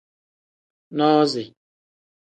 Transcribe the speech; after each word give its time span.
Nozi. 0.97 1.45